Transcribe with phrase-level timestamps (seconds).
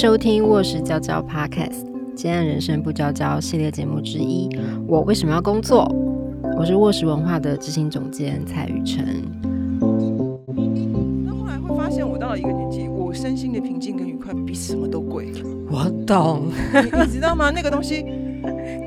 [0.00, 1.84] 收听《卧室娇娇 Podcast》，
[2.14, 4.48] 今天人生不娇娇系列节目之一。
[4.88, 5.94] 我为什么要工作？
[6.56, 9.22] 我是卧室文化的执行总监蔡雨辰。
[11.22, 15.34] 那后来会发现，我到了一个年纪，我身心的平静跟愉快比什么都贵。
[15.70, 17.50] 我懂，你你知道吗？
[17.54, 18.02] 那个东西，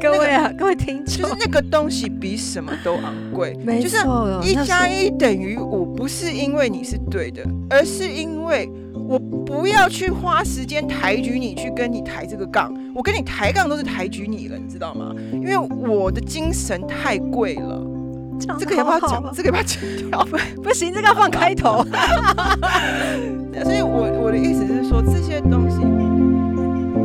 [0.02, 3.56] 各位啊，各位听众，就是那个东西比什么都昂贵。
[3.64, 8.74] 没就是错，一加一等于五，不是因为你是对的，而是因为我
[9.54, 12.74] 不要去花时间抬举你，去跟你抬这个杠。
[12.96, 15.14] 我跟你抬杠都是抬举你了，你知道吗？
[15.32, 17.82] 因为我的精神太贵了。
[18.48, 19.34] 样这个要不要好好讲？
[19.34, 19.80] 这个要不要剪
[20.10, 20.26] 掉？
[20.62, 21.86] 不行，这个要放开头。
[23.64, 25.78] 所以我我的意思是说，这些东西。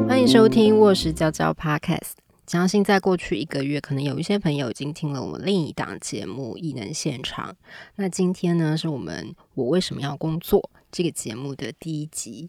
[0.08, 2.16] 欢迎收听《卧室娇娇 Podcast》。
[2.48, 7.52] 相信在过去一个月，可能有一些朋友已经听了我们另一档节目《异能现场》。
[7.96, 10.58] 那今天呢，是我们《我为什么要工作》
[10.90, 12.48] 这个节目的第一集。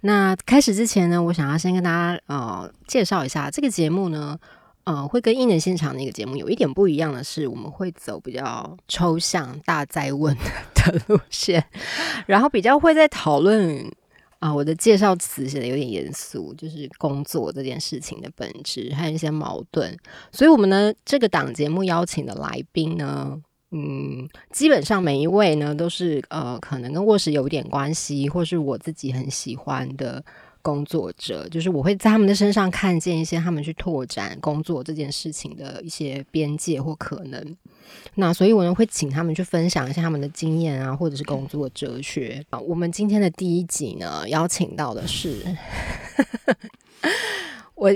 [0.00, 4.36] 那开始之前呢，我想要先跟大家呃介绍一下这个节目呢。
[4.82, 10.32] 呃，会跟异能现场那个节目有一点不一样的是，我们会走比较抽象、大灾问
[10.76, 11.64] 的路线，
[12.26, 13.92] 然后比较会在讨论
[14.38, 19.96] 啊，我的介绍词写的有点严肃，就是工作这件事情的本质，还有一些矛盾。
[20.30, 30.22] 所以，我们呢这个档节目邀请的来宾呢，嗯，基本上每一位呢都是呃，可能跟卧室有点关系，或是我自己很喜欢的
[30.66, 37.56] 工作者，就是我会在他们的身上看见一些他们去拓展工作这件事情的一些边界或可能。
[38.16, 42.58] 那所以，我呢会请他们去分享一下他们的经验啊，或者是工作哲学啊。
[42.58, 45.40] 我们今天的第一集呢，邀请到的是
[47.76, 47.88] 我，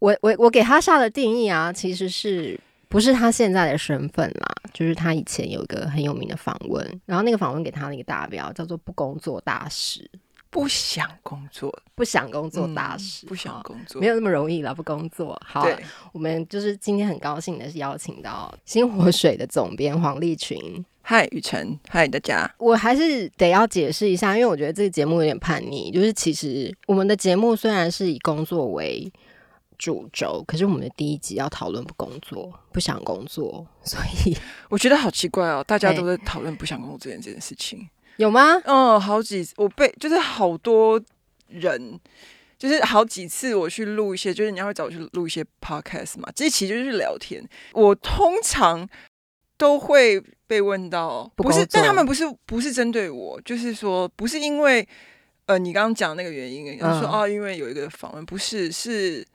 [0.00, 4.54] 我，我，我给他下的定义啊，其实是不是他现在的身份啦？
[4.74, 10.08] 就是他以前有一个很有名的访问，然后那个访问给他的一个大标叫做“不工作大师
[10.50, 15.40] 不想工作，”，不想工作大嗯，不想工作，没有那么容易了，不工作。
[15.44, 15.76] 好，对，
[16.12, 20.84] 我们就是今天很高兴的是邀请到新火水的总编黄立群。
[21.02, 25.90] 嗨，雨辰，嗨，大家，我还是得要解释一下，因为我觉得这个节目有点叛逆。
[25.90, 29.10] 就是其实我们的节目虽然是以工作为
[29.78, 34.36] 主轴，可是我们的第一集要讨论不工作，不想工作，所以
[34.68, 37.88] 我觉得好奇怪哦，大家哎都在讨论不想工作这件这件事情。
[38.18, 38.60] 有吗？
[38.64, 41.02] 嗯，好几我被就是好多
[41.48, 41.98] 人，
[42.58, 47.42] 就是好几次我去录一些，就是人家会找我去录一些 podcast 嘛，这其实就是聊天。
[47.72, 48.88] 我通常
[49.56, 54.86] 都会被问到，不是，但他们不是不是针对我，就是说不是因为
[55.46, 59.26] 呃你刚刚讲那个原因，然后说嗯哦、因为有一个访问，不是是。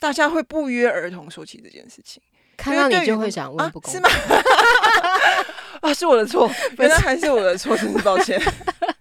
[0.00, 2.22] 大家会不约而同说起这件事情
[2.58, 4.08] 看到你对就会想问啊是吗？
[5.80, 8.38] 啊，是我的错， 原来还是我的错，真是抱歉。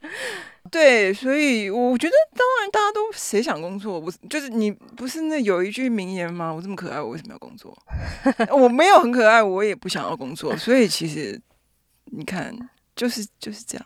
[0.70, 6.54] 对，所以我觉得，当然大家都谁想工作，不是就是你不是那有一句名言吗？
[6.54, 7.76] 我这么可爱，我为什么要工作？
[8.52, 10.56] 我没有很可爱，我也不想要工作。
[10.56, 11.40] 所以其实
[12.12, 12.54] 你看，
[12.96, 13.86] 就是就是这样。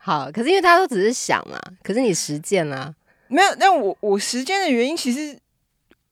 [0.00, 0.30] 好。
[0.32, 2.92] 可是因为大家都只是想嘛，可是你实践啊，
[3.28, 5.38] 没有，那我我实践的原因，其实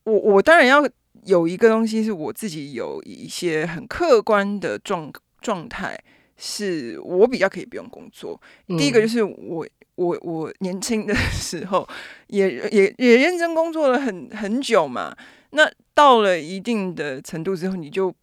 [0.04, 0.87] 我我当然要
[1.25, 5.98] 有一个东西，是我自己有一些很客观的状状态，
[6.36, 8.41] 是我比较可以不用工作。
[8.78, 9.66] 第一个嗯就是我
[9.97, 11.86] 我我年轻的 时候
[12.28, 15.14] 也也也认真工作了很很久嘛，
[15.50, 18.14] 那到了一定的程度之后，你就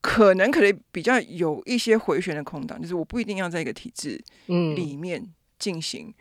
[0.00, 5.24] 可能可能比较有一些回旋的空档，就是我不一定要在一个体制嗯里面
[5.58, 6.12] 进行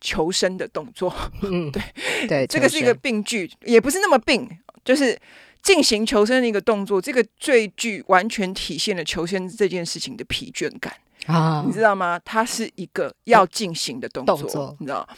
[0.00, 1.14] 求生的动作。
[1.42, 1.82] 嗯，对
[2.28, 4.46] 对，这个是一个病句，也不是那么病，
[4.84, 5.18] 就是
[5.64, 7.00] 进行求生的一个动作。
[7.00, 10.94] 这个最具完全体现了求生这件事情的疲倦感，
[11.26, 12.20] 啊你，知道吗？
[12.24, 15.08] 它是一个要进行的动作，动作你知道。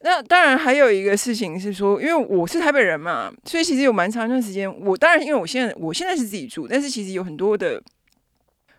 [0.00, 7.82] 那当然还有一个事情是说，因为我是台北人嘛，所以其实有蛮长一段时间，我当然因为我现在我现在是自己住，但是其实有很多的，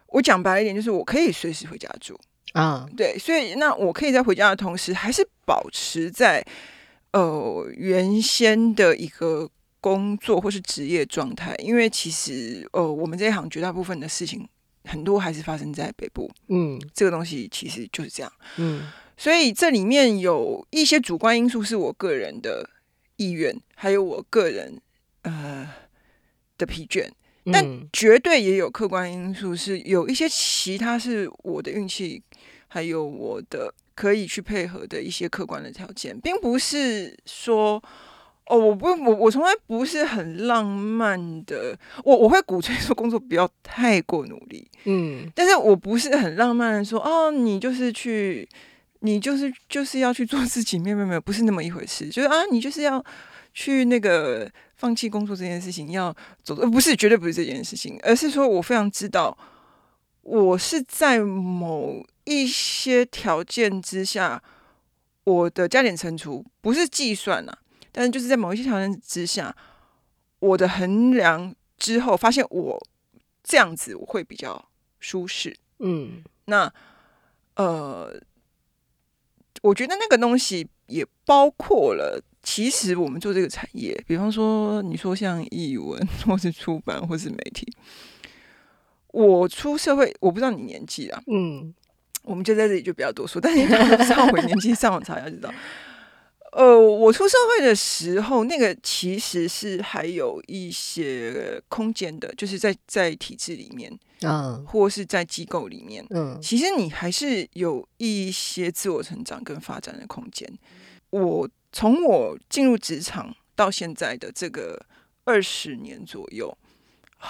[0.07, 2.17] 我讲白一点，就是我可以随时回家住，
[2.53, 6.41] 啊，对，所以那我可以在回家的同时，还是保持在
[7.11, 9.49] 呃原先的一个
[9.81, 14.47] 工作或是职业状态，因为其实呃我们这一行绝大部分的事情，
[14.85, 16.79] 很多还是发生在北部，嗯。
[16.93, 18.87] 这个东西其实就是这样，嗯。
[19.17, 22.69] 所以这里面有一些主观因素是我个人的
[23.17, 24.79] 意愿，还有我个人
[25.23, 25.69] 呃
[26.57, 27.09] 的疲倦。
[27.51, 27.87] 但嗯。
[27.91, 32.21] 绝对也有客观因素，是有一些其他是我的运气，
[32.67, 37.81] 还有我的可以去配合的一些客观的条件，并不是说
[38.49, 48.49] 哦，我不我我从来不是很浪漫的，我我会鼓吹说工作不要太过努力，嗯但是我不是很浪漫的说哦，你就是去
[49.01, 52.09] 你就是就是要去做自己，没有没有没有，不是那么一回事。
[52.09, 53.03] 就是啊，你就是要
[53.53, 56.13] 去那个放弃工作这件事情，要
[56.43, 59.37] 走，呃，不是绝对不是这件事情，而是说我非常知道，
[60.23, 64.41] 我是在某一些条件之下，
[65.23, 67.57] 我的加减乘除不是计算啊，
[67.91, 69.55] 但是就是在某一些条件之下，
[70.39, 72.87] 我的衡量之后，发现我
[73.43, 74.69] 这样子我会比较
[74.99, 75.55] 舒适。
[75.79, 76.71] 嗯那
[77.55, 78.21] 呃，
[79.61, 87.71] 我觉得那个东西也包括了，其实我们做这个产业，比方说你说像译文或是出版或是媒体，
[89.07, 91.73] 我出社会，我不知道你年纪啊，嗯
[92.23, 95.53] 我们就在这里就不要多说，但是你上回年纪上网查一下就知道。
[96.51, 103.91] 呃，我出社会的时候，那个其实是还有一些空间的，就是在在体制里面，
[104.21, 104.65] 嗯。
[104.65, 106.39] 或是在机构里面，嗯。
[106.41, 110.51] 其实你还是有一些自我成长跟发展的空间。
[111.11, 114.83] 我从我进入职场到现在的这个
[115.25, 116.57] 二十年左右，
[117.17, 117.29] 啊，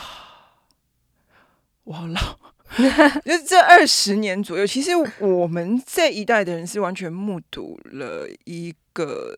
[1.83, 2.39] 我好老，
[3.25, 9.35] 就是这二十年左右，其实我们这一代的人是完全目睹了一个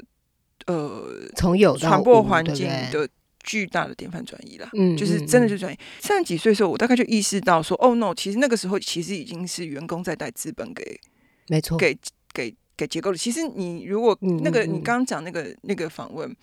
[0.68, 3.07] 呃从有到传播无环境的
[3.44, 4.69] 巨大的典范转移了。
[4.74, 5.77] 嗯就是真的就转移。
[6.00, 11.00] 三十几岁的时候，我大概就意识到说，哦 no，其实那个时候其实已经是员工在带资本给
[11.48, 11.98] 没错，给
[12.33, 13.18] 给给结构了。
[13.18, 16.36] 其实你如果嗯那个你刚刚讲那个那个访问，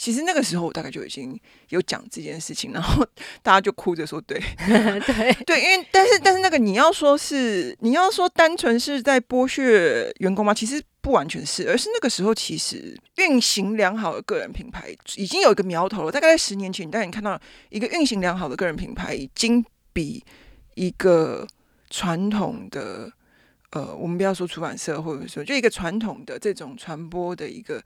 [0.00, 1.38] 其实那个时候我大概就已经
[1.68, 3.06] 有讲这件事情，然后
[3.44, 10.54] 大家就哭着说对 对，对，因为但是但是那个你要说是你要说单纯是在剥削员工吗？
[10.54, 16.10] 其实不完全是，而是那个时候其实运行良好的个人品牌已经有一个苗头了。
[16.10, 17.38] 大概在十年前，但你看到
[17.68, 19.62] 一个运行良好的个人品牌，已经
[19.92, 20.24] 比
[20.76, 21.46] 一个
[21.90, 23.12] 传统的
[23.72, 27.82] 呃，我们不要说出版社，或者说就一个传统的这种传播的一个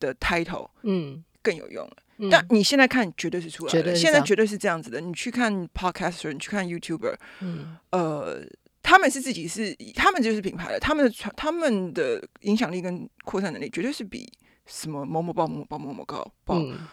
[0.00, 1.96] 的 title 嗯更有用了。
[2.18, 5.00] 嗯但你现在看绝对是出来了，现在绝对是这样子的。
[5.00, 8.42] 你去看 podcaster，你去看 YouTuber，嗯呃，
[8.82, 14.26] 他们是自己是，他们就是品牌了，他们的传，他们的影响力跟扩散能力绝对是比
[14.64, 16.88] 什么某某报、某某报、某某高报嗯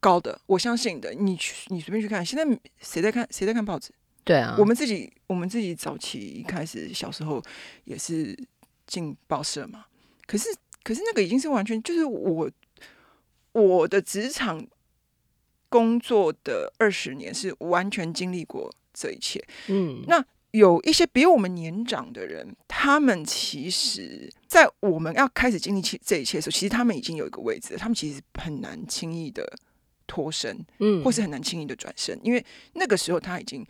[0.00, 1.12] 高的，我相信的。
[1.12, 3.28] 你去，你随便去看，现在谁在看？
[3.30, 3.92] 谁在看报纸？
[4.24, 7.42] 对啊，我们自己，我们自己早期一开始小时候
[7.84, 8.34] 也是
[8.86, 9.84] 进报社嘛，
[10.26, 10.48] 可是，
[10.82, 12.50] 可是那个已经是完全就是我
[13.54, 14.66] 我的职场
[15.68, 19.42] 工作的二十年是完全经历过这一切。
[19.68, 20.02] 嗯。
[20.06, 29.44] 那有一些比我们年长的人，他们其实，在我们要开始经历起这一切的时候，其实他们已经有一个位置了，他们其实很难轻易的
[30.06, 31.02] 脱身，嗯。
[31.02, 33.66] 或是很难轻易的转身，因为那个时候他已经，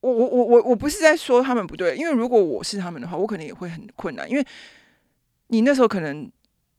[0.00, 4.46] 我我我我我不是在说他们不对，因为如果我是他们的话，我可能也会很困难，因为
[5.48, 6.30] 你那时候可能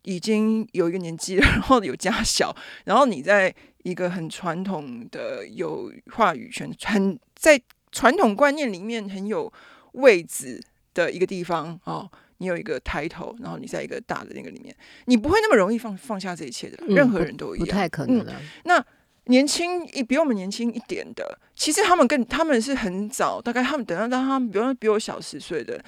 [0.04, 2.56] 已经有一个年纪了， 然后有家小，
[2.86, 3.54] 然后你在
[3.84, 7.62] 一个很传统的有话语权、很在
[7.92, 9.52] 传统观念里面很有
[9.94, 10.62] 位置
[10.94, 12.10] 的一个地方哦。
[12.38, 14.76] 你有一个抬头，然后你在一个大的那个里面，
[15.06, 18.34] 你不会那么容易放放下这一切的，嗯任何人都一样，不太可能了，
[18.64, 18.84] 那
[19.26, 25.80] 年轻一比我们年轻一点的，其实他们更他们是很早，大概他们等到当他们比如比我小十岁的，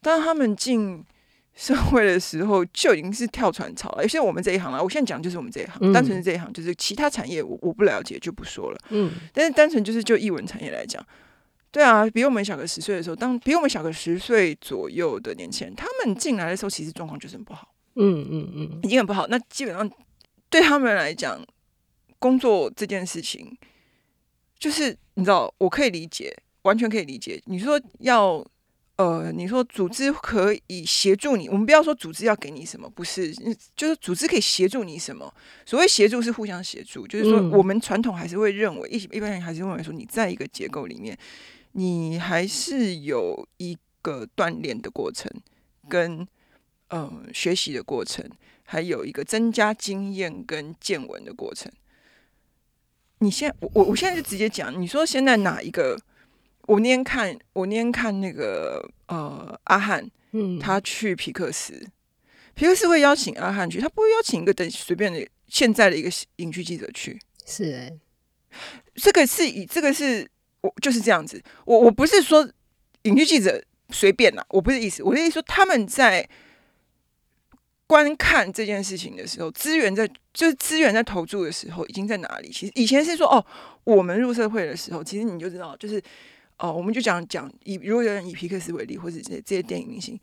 [0.00, 1.04] 当他们进
[1.56, 4.02] 社会的时候，就已经是跳船潮了。
[4.02, 8.78] 尤其是我们这一行啊，我现在讲就是我们这一行，嗯单纯是这一行，就是其他产业我我不了解就不说了。
[8.90, 11.04] 嗯但是单纯就是就译文产业来讲，
[11.70, 17.74] 对啊，比我们小个十岁的时候，当比我们小个十岁左右的年轻人，他们进来的时候，其实状况就是很不好。
[17.94, 19.26] 嗯嗯嗯已经很不好。
[19.28, 19.90] 那基本上
[20.50, 21.42] 对他们来讲，
[22.18, 23.56] 工作这件事情，
[24.58, 27.40] 就是你知道，我可以理解，完全可以理解。
[27.46, 28.44] 你说要
[28.96, 33.30] 呃，你说组织可以协助你，我们不要说组织要给你什么，不是，
[33.76, 35.30] 就是组织可以协助你什么。
[35.66, 41.14] 所谓协助是互相协助，就是说嗯我们传统还是会认为，一一般人还是认为说，你在一个结构里面，
[41.72, 45.30] 你还是有一个锻炼的过程，
[45.90, 46.26] 跟
[46.88, 48.26] 呃学习的过程，
[48.64, 51.70] 还有一个增加经验跟见闻的过程。
[53.18, 56.00] 你现，我我我现在就直接讲，你说现在哪一个？
[56.66, 61.86] 我那天看，我那天看那个呃阿汉，嗯，他去皮克斯，
[62.54, 67.20] 皮克斯会邀请阿汉去，他不会邀请一个等随便的现在的一个影剧记者去。
[67.44, 67.92] 是哎，
[68.94, 70.28] 这个是以这个是
[70.60, 72.48] 我就是这样子，我我不是说
[73.02, 76.28] 影剧记者随便啦，我不是意思，我的意思说他们在
[77.86, 82.50] 观看这件事情的时候，资源在就是资源在投注的时候，已经在哪里？
[82.50, 83.46] 其实以前是说哦，
[83.84, 86.02] 我们入社会的时候，其实你就知道，就是
[86.58, 90.18] 哦，我们就讲讲以如果有人以皮克斯为例，或者这这些电影明星，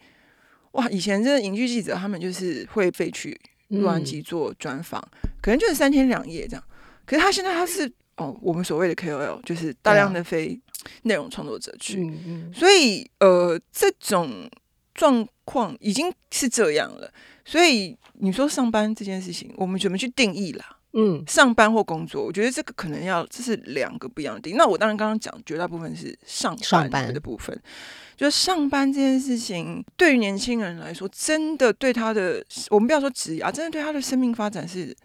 [0.72, 5.02] 哇，以前真的影剧记者他们就是会飞去洛杉矶做专访，
[5.42, 6.64] 可能就是三天两夜这样。
[7.06, 10.60] 可是他现在他是哦，我们所谓的 KOL，就是大量的飞
[11.04, 14.50] 内容创作者去，嗯嗯所以呃，这种
[14.94, 17.12] 状况已经是这样了。
[17.46, 20.78] 所以你说上班这件事情，我们怎么去定义啦？
[20.94, 24.52] 嗯上班或工作，我觉得这个可能要这是两个不一样的。
[24.52, 27.60] 那我当然刚刚讲绝大部分是上上班的部分，
[28.16, 34.96] 就是上班这件事情对于年轻人来说，真的对他的我们不要说职业啊，真的对他的生命发展是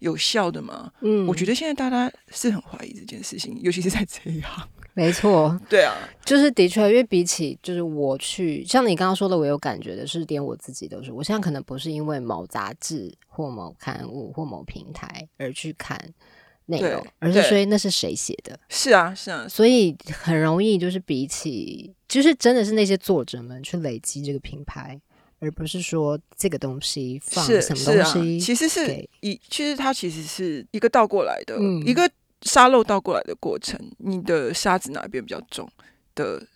[0.00, 0.90] 有效的吗？
[1.00, 4.68] 嗯，我觉得现在大家是很怀疑这件事情，尤其是在这一行。
[4.96, 16.00] 没错， 对啊，就是的确，因为比起就是我去，像你刚刚说的，我有感觉的是，连我自己都是，我现在可能不是因为某杂志或某刊物或某平台而去看
[16.64, 17.42] 内容，而是对。
[17.42, 24.98] 说那是谁写的，是啊，是啊，所以很容易就是比起，就是真的是那些作者们去累积这个品牌，
[25.40, 31.84] 而不是说这个东西放什么东西其实是给一，其实它其实是一个倒过来的，嗯。
[31.86, 32.10] 一个
[32.42, 35.68] 沙漏倒过来的过程，你的沙子哪边比较重
[36.14, 36.46] 的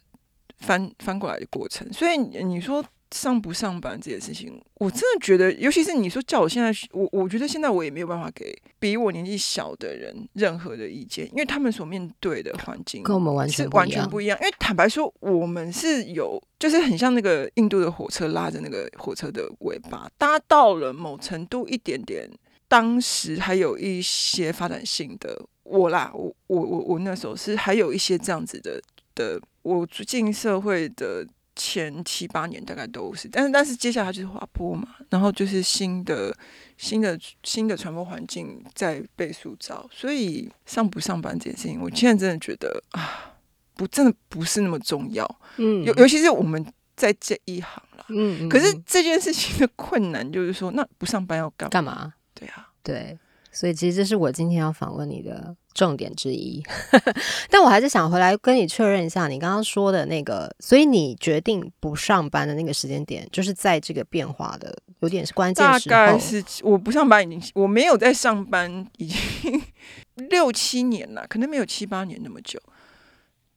[0.58, 1.90] 翻翻过来的过程。
[1.92, 14.04] 所以你你说上不上班这件事情，我真的觉得，尤其是你说叫我现在，我我觉得现在我也没有办法给比我年纪小的人任何的意见，因为他们所面对的环境跟我们完全完全不一样。
[14.04, 14.38] 全不一样。
[14.40, 22.30] 因为坦白说，我们是有，就是很像那个印度的火车拉着那个火车的尾巴，搭到了某程度一点点，
[22.70, 28.80] 当时还有一些发展性的我啦，我我我我那时候是还有一些这样子的
[29.14, 31.26] 的，我进社会的。
[31.56, 36.34] 前七八年大概都是，但是但是接下来就是滑坡嘛，然后就是新的
[36.78, 43.34] 新的新的传播环境在被塑造，所以上不上班这件事情，我现在真的觉得啊，
[43.74, 46.64] 不真的不是那么重要，嗯尤尤其是我们
[46.96, 48.06] 在这一行啦。
[48.08, 51.70] 嗯，嗯可是嗯这件事情的困难就是说，那不上班要干嘛？
[51.70, 52.14] 干嘛？
[52.40, 53.18] 对啊，对，
[53.52, 56.62] 所以其实这是我今天要访问你的重点之一。
[57.50, 65.90] 但我还是想回来跟你确认一下，你刚刚说的那个，所以你决定不上班的那个时间点，就是在这个变化的有点是关键大时候。
[65.90, 69.62] 概是我不上班已经，我没有在上班已经
[70.30, 72.58] 六七年了，可能没有七八年那么久。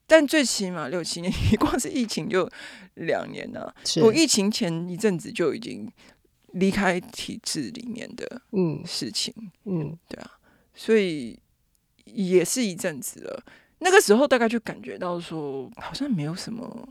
[0.06, 2.48] 但最起码六七年，你 光是疫情就
[2.96, 3.74] 两年了。
[3.86, 5.90] 是我疫情前一阵子就已经
[6.54, 9.34] 离开体制里面的嗯事情，
[9.66, 10.32] 嗯对啊
[10.74, 11.38] 所以
[12.06, 13.44] 也是一阵子了。
[13.80, 16.90] 那个时候大概就感觉到说，好像没有什么，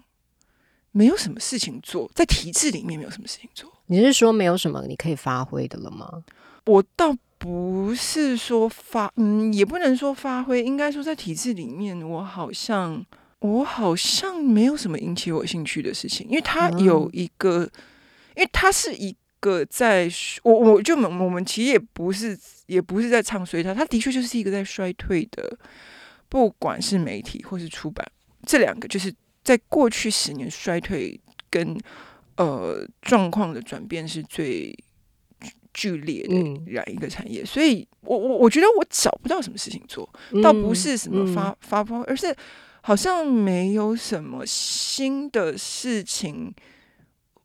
[0.91, 3.73] 没有什么事情做，在体制里面没有什么事情做。
[3.87, 6.23] 你是说没有什么你可以发挥的了吗？
[6.67, 13.05] 我倒不是说发，嗯，也不能说发挥，应该说在体制里面，我好像
[13.41, 17.63] 我好像没有什么引起我兴趣的事情，因为它嗯有一个，
[18.37, 20.09] 因为它是一个在，
[20.45, 25.59] 我我就我们其实也不是也不是在唱衰它，它的确就是一个在衰退的，
[26.29, 28.07] 不管是媒体或是出版
[28.47, 31.21] 这两个，就是在过去十年衰退
[31.51, 31.77] 跟
[32.37, 34.73] 呃状况的转变是最
[35.75, 40.09] 剧烈的嗯两一个产业，所以我我我觉得我找不到什么事情做，
[40.41, 42.33] 倒不是什么发、嗯发疯，而是
[42.83, 46.55] 好像没有什么新的事情。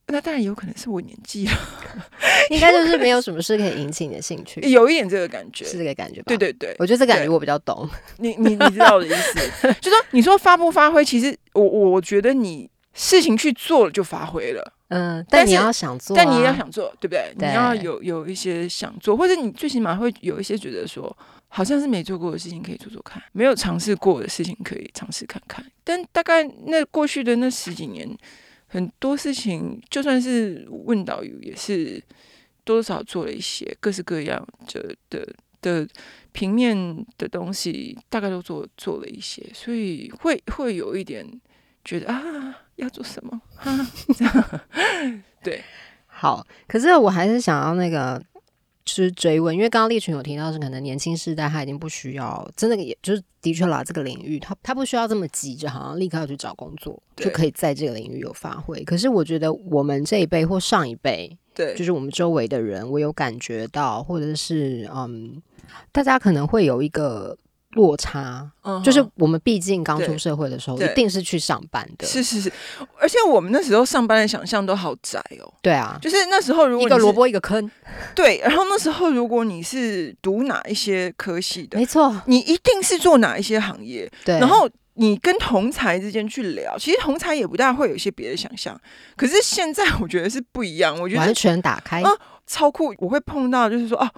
[0.07, 1.53] 那当然有可能是我年纪了，
[2.49, 5.65] 应该就是没有什么事可以引起你的兴趣，有一点这个感觉。
[5.65, 6.25] 是这个感觉吧？
[6.27, 7.87] 对，对对，我觉得这感觉我比较懂。
[8.17, 14.73] 你你你知道我的意思， 就说你说发不发挥，其实我我觉得你事情去做了就发挥了。
[14.89, 17.33] 嗯，但你要想做啊，但你也要想做，对不对？
[17.37, 21.13] 对你要有有一些想做，或者你最起码会有一些觉得说，
[21.49, 25.65] 好像是没做过的事情可以做做看，没有尝试过的事情可以尝试看看。
[25.83, 28.09] 但大概那过去的那十几年，
[28.67, 32.03] 很多事情，就算是问导游，也是
[32.63, 35.27] 多多少做了一些各式各样就的
[35.61, 35.87] 的
[36.31, 41.25] 平面的东西，大概都做做了一些，所以会会有一点
[41.83, 43.41] 觉得啊，要做什么？
[43.57, 44.61] 啊这样
[45.43, 45.63] 对。
[46.07, 48.21] 好，可是我还是想要那个。
[48.87, 58.81] 就是追问，因为刚刚立群有提到是可能年轻世代他已经不需要，真的也就是的确啦，这个领域他他不需要这么急着，好像立刻要去找工作就可以在这个领域有发挥。
[58.85, 65.41] 可是我觉得我们这一辈或上一辈，对，就是我们周围的人，我有感觉到，或者是嗯，
[65.91, 67.37] 大家可能会有一个
[67.71, 72.51] 落差，嗯就是我们毕竟刚出社会的时候，一定是去上班的，是是是，
[72.99, 75.53] 而且我们那时候上班的想象都好窄哦。
[75.61, 77.69] 对啊，就是那时候，如果一个萝卜一个坑，
[78.15, 88.79] 对，然后那时候如果你是读哪一些科系的，没错，你一定是做哪一些行业，对，然后你跟同才之间去聊，其实同才也不大会有一些别的想象。
[89.15, 92.09] 可是现在我觉得是不一样，我觉得完全打开啊，
[92.47, 92.95] 超酷。
[92.97, 94.09] 我会碰到就是说，哦，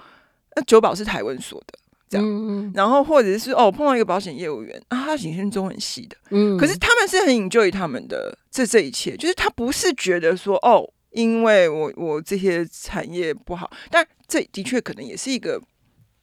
[0.54, 1.78] 那九保是台湾所的。
[2.10, 15.62] 这样，然后或者是哦，碰到一个保险业务员啊，他以前中很细的，嗯，可是他们是很 enjoy 他们的这这一切，就是他不是觉得说哦，因为我我这些产业不好，但这的确可能也是一个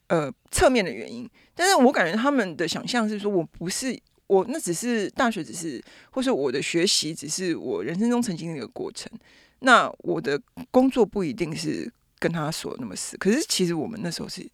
[0.09, 1.25] 呃侧面的原因，
[1.55, 9.09] 但是我感觉他们的想象是说我不是我那只是大学只是，或是我的学习只是我人生中曾经的一个过程，
[9.59, 10.37] 那我的
[10.69, 11.89] 工作不一定是
[12.19, 14.45] 跟他说那么死，可是其实我们那时候是。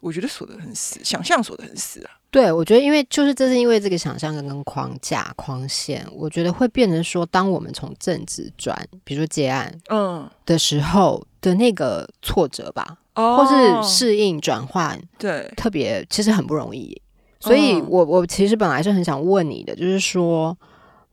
[0.00, 2.10] 我觉得锁得很死，想象锁得很死啊。
[2.30, 17.00] 对，我觉得因为就是这是因为这个想象跟跟框架框线，我觉得会变成说，当我们从政治转，比如说接案，嗯的时候的那个挫折吧，或是适应转换，对，特别其实很不容易。
[17.40, 20.54] 所以我我其实本来是很想问你的，就是说，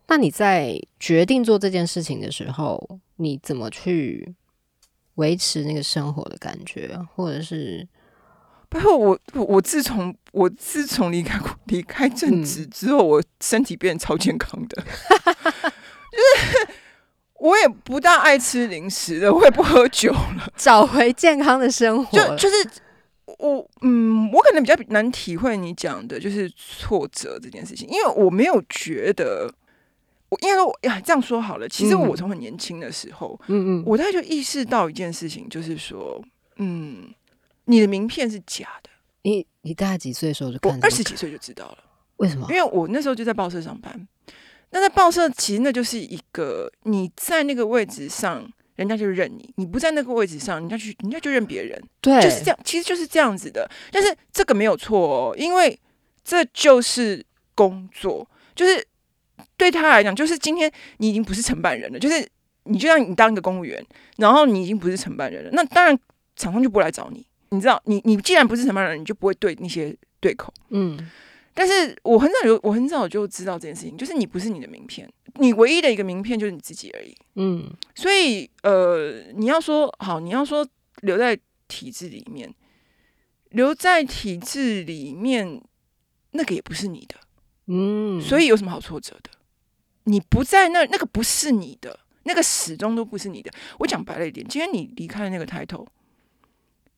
[0.08, 4.36] 那你在决定做这件事情的时候，你怎么去
[5.16, 7.88] 维持那个生活的感觉，或者是？
[8.76, 14.84] 然后我我自从我自从离开离开正职之后，我身体变超健康的，
[16.12, 16.68] 就是
[17.40, 22.18] 我也不大爱吃零食了，我也不喝酒了， 找回健康的生活。
[22.18, 22.70] 就就是
[23.40, 29.50] 我嗯，我可能比较难体会你讲的，就是挫折这件事情，因为我没有觉得
[30.28, 31.70] 我应该说呀这样说好了。
[31.70, 36.22] 其实我从很年轻的时候，嗯嗯，我大概就意识到一件事情，就是说，
[36.58, 37.06] 嗯。
[37.66, 38.90] 你的名片是假的。
[39.24, 40.80] 你你大概几岁的时候就看？
[40.84, 41.78] 二十几岁就知道了。
[42.18, 42.48] 为什么？
[42.50, 44.08] 因为我那时候就在报社上班。
[44.72, 51.82] 那在报社，其实那就是一个你在那个位置上，人家就认你；你不在那个位置上，人家去人家就认别人。
[52.02, 52.60] 对，就是这样。
[52.64, 53.70] 其实就是这样子的。
[53.92, 55.80] 但是这个没有错哦，因为
[56.24, 58.28] 这就是工作。
[58.54, 58.86] 就是
[59.58, 62.00] 对他来讲，就是今天你已经不是承办人了。
[62.00, 62.28] 就是
[62.64, 63.86] 你就像你当一个公务员，
[64.18, 65.98] 然后你已经不是承办人了，那当然
[66.36, 67.26] 厂商就不来找你。
[67.50, 70.54] 你知道，你你既然不是承办人，你就不会对那些对口。
[70.70, 70.98] 嗯，
[71.54, 77.16] 但是我很早就我很早就知道这件事情，就是你不是你的名片，你唯一的一个名片就是你自己而已。
[77.36, 80.68] 嗯，所以呃，你要说好，你要说
[81.02, 82.54] 留在体制里面，
[83.50, 85.62] 留在体制里面，
[86.32, 87.16] 那个也不是你的。
[87.68, 89.30] 嗯，所以有什么好挫折的？
[90.06, 93.52] 你不在那，那个不是你的，那个始终都不是你的。
[93.80, 95.88] 我讲白了一点，今天你离开那个抬头。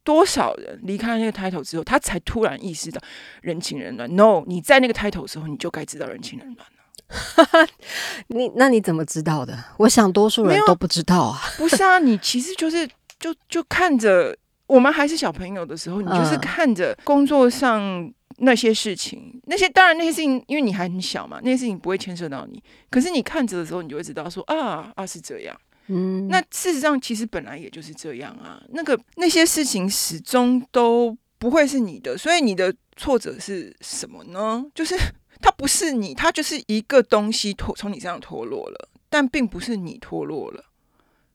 [0.07, 3.01] 多少人离开那个 title 之后，他才突然意识到
[3.41, 7.67] 人情冷暖？No，你在那个 title 的时候，你就该知道人情冷暖了。
[8.27, 9.61] 你那你怎么知道的？
[9.79, 11.37] 我想多数人都不知道啊。
[11.59, 12.87] 不是啊，你其实就是
[13.19, 14.33] 就就看着
[14.67, 22.63] 我们还是小朋友的时候，你就是看着工作上那些事情，那些当然那些事情，因为你还很小嘛，那些事情不会牵涉到你。
[22.89, 25.57] 可是你看着的时候，你就会知道说啊啊是这样。
[25.89, 28.61] 嗯，那事实上其实本来也就是这样啊。
[28.69, 34.65] 那个那些事情始终都不会是你的，所以你的挫折是什么呢？
[34.75, 34.95] 就是
[35.41, 40.65] 它不是你，它就是一个东西脱从你身上脱落了，但并不是你脱落了。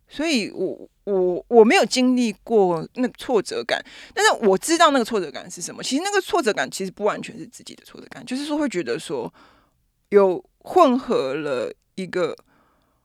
[0.07, 5.83] 所以我我我没有经历过那挫折感，但是我知道那个挫折感是什么。
[5.83, 9.33] 其实那个挫折感其实不完全是自己的挫折感，就是说会觉得说
[10.11, 12.37] 有混合了一个。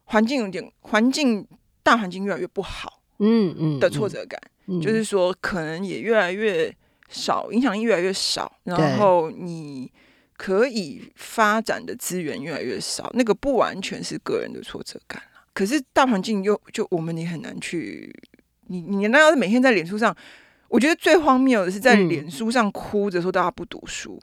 [0.08, 1.48] 环境有点环境
[1.84, 4.42] 大环境越来越不好，嗯嗯的挫折感，
[4.82, 6.74] 就是说可能也越来越
[7.08, 9.92] 少，影响力越来越少，然后你
[10.36, 15.22] 可以发展的资源越来越少，那个不完全是个人的挫折感
[15.54, 18.14] 可是大环境又就我们也很难去，
[18.68, 20.16] 你你那要是每天在脸书上，
[20.68, 24.22] 我觉得最荒谬的是在脸书上哭着说大家不读书。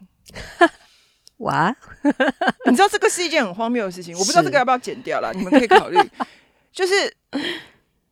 [1.38, 1.74] 哇，
[2.66, 5.98] 你知道这个是一件很荒谬的事情，我不知道这个要不要剪掉了，你们可以考虑。
[6.72, 6.94] 就是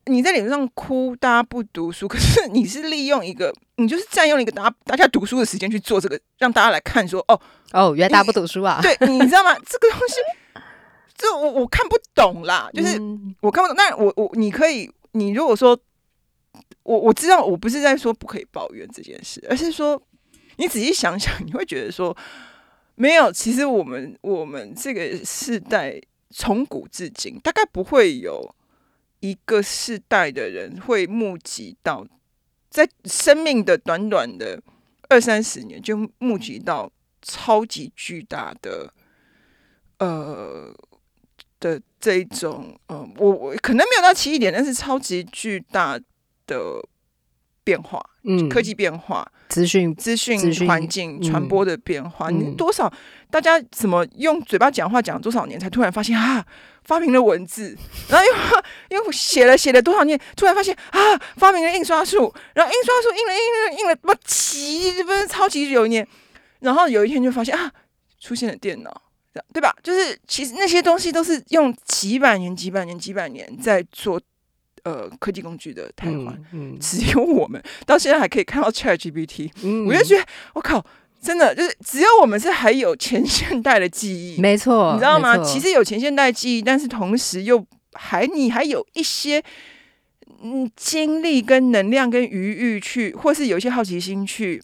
[0.07, 7.41] 你在脸上哭，大家不读书，可是你是利用一个，你就是占用了一个大家大家读书的时间去做这个，让大家来看说，哦
[7.73, 8.81] 哦，原来大家不读书啊？
[8.83, 9.55] 对，你知道吗？
[9.67, 10.15] 这个东西，
[11.17, 13.01] 这我我看不懂啦，就是
[13.41, 13.77] 我看不懂。
[13.77, 15.79] 那我我你可以，你如果说，
[16.83, 20.01] 我我知道我不是在说不可以抱怨这件事，而是说
[20.57, 22.17] 你仔细想想，你会觉得说。
[22.95, 26.01] 没有，其实我们我们这个世代
[26.31, 28.55] 从古至今，大概不会有
[29.21, 32.07] 一个世代的人会目击到，
[32.71, 34.63] 在生命的短短的
[35.09, 36.91] 二三十年就目击到
[37.23, 38.93] 超级巨大的，
[39.99, 40.75] 呃
[41.59, 45.99] 的这种，呃，我我可能没有到奇异点，但是超级巨大
[46.47, 46.83] 的
[47.65, 52.93] 变化，嗯科技变化，资讯资讯环境嗯传播的变化，你嗯多少
[53.31, 56.45] 大家怎么用嘴巴讲话讲多少年，才突然发现啊，
[56.85, 57.77] 发明了文字，
[58.09, 58.27] 然后
[58.91, 60.99] 又又写了写了多少年，突然发现啊，
[61.37, 66.07] 发明了印刷术，然后印刷术印了印了印了不几不是超级有一年，
[66.61, 67.71] 然后有一天就发现啊，
[68.21, 69.03] 出现了电脑。
[69.51, 69.75] 对吧？
[69.83, 74.21] 就是其实那些东西都是用几百年、几百年、几百年在做
[74.85, 80.85] 呃科技工具的瘫痪，嗯嗯只有我们到现在还可以看到 Chat GPT，嗯我就觉得我靠，
[81.21, 85.39] 真的就是只有我们是还有前现代的记忆，没错，你知道吗？
[85.45, 89.43] 其实有前现代记忆，但是同时又还你还有一些
[90.43, 94.61] 嗯精力跟能量跟余欲去，或是有一些好奇心去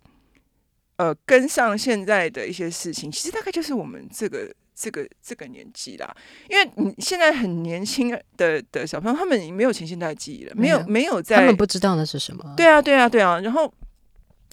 [0.96, 3.10] 呃跟上现在的一些事情。
[3.10, 4.52] 其实大概就是我们这个。
[4.78, 6.16] 这个这个年纪啦，
[6.48, 12.54] 因为你现在很年轻的的小朋友，他们已经没有前现代记忆了，没有没有在他们不知道那是什么。
[12.56, 13.40] 对啊，对啊，对啊。
[13.40, 13.72] 然后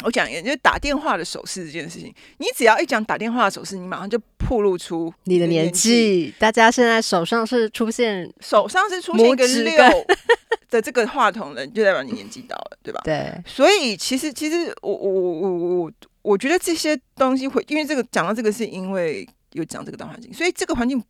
[0.03, 9.75] 我讲一个，就是打电话的手势这件事情，你只要一讲打电话的手势，你马上就暴露出你的年纪，大家现在手上是出现手上是出现一个六
[10.71, 12.99] 的这个话筒的，就代表你年纪到了，对吧？
[13.03, 15.91] 对，所以其实其实我我我我我
[16.23, 21.03] 我觉得这些东西会，因为这个讲到这个是因为又讲这个大环境，所以这个环境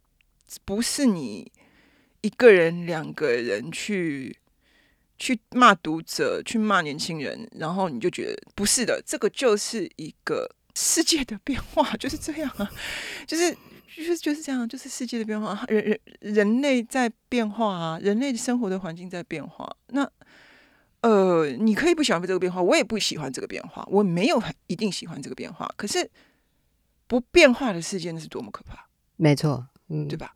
[0.64, 1.52] 不是你
[2.22, 4.38] 一个人、两个人去
[5.18, 12.72] 去骂读者、去骂年轻人，然后你就觉得不是的，这个就是一个世界的变化， 就是这样啊，
[13.28, 13.56] 就是。
[13.96, 19.74] 就是就是这样，就是世界的变化，人人人类在变化啊，人类的生活的环境在变化。
[19.88, 20.06] 那
[21.00, 25.74] 呃，你可以不喜欢这个变化，我也不喜欢这个变化，我没有很一定喜欢这个变化。
[25.78, 26.12] 可是
[27.08, 30.34] 不变化的世界那是多么可怕，没错，嗯，对吧？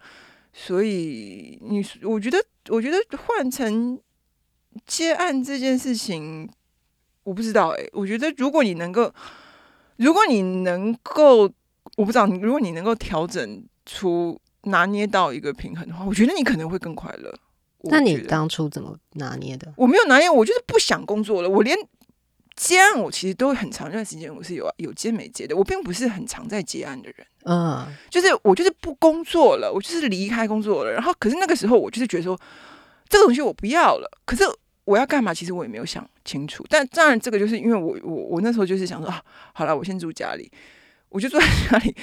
[0.54, 2.38] 所以你，我觉得，
[2.70, 4.00] 我觉得换成
[4.86, 6.50] 接案这件事情，
[7.24, 9.14] 我不知道哎、我觉得如果你能够，
[9.98, 11.52] 如果你能够，
[11.98, 17.34] 我不知道，你如果你能够调整出拿捏到一个平衡的话，我觉得你可能会更快乐。
[17.84, 19.74] 那你当初怎么拿捏的？
[19.78, 21.50] 我没有拿捏，我就是不想工作了。
[21.50, 21.78] 我连
[22.60, 25.56] 接案，我其实都很长一段时间我是有有接没接的。
[25.56, 30.92] 我并不是很常在接案的人，嗯，就是我就是不工作了，我就是离开工作了。
[30.92, 32.38] 然后，可是那个时候我就是觉得说，
[33.08, 34.12] 这个东西我不要了。
[34.26, 34.44] 可是
[34.84, 35.34] 我要干嘛？
[35.34, 36.66] 其实我也没有想清楚。
[36.68, 40.52] 但当然，这个就是因为我我我那时候就是想说啊，好了，我先住家里，
[41.08, 41.96] 我就住在家里。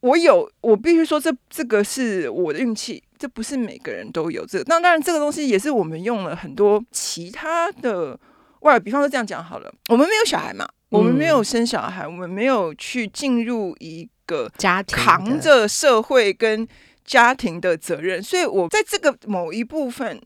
[0.00, 4.64] 我有，我必须说这这个是我的运气，这不是每个人都有这个。
[4.68, 8.20] 那当然，这个东西也是我们用了很多其他的
[8.66, 16.66] 外，比方说这样讲好了，我们没有小孩嘛，我们没有生小孩，我们没有去进入一个家庭扛着社会跟
[17.04, 20.20] 家庭的责任，所以我在这个某一部分，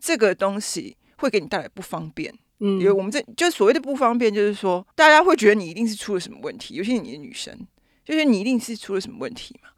[0.00, 2.34] 这个东西会给你带来不方便。
[2.60, 7.54] 嗯因为我们这就所谓的不方便，就是说大家会觉得你一定是出了什么问题，尤其是你的女生，
[8.04, 9.68] 就是你一定是出了什么问题嘛。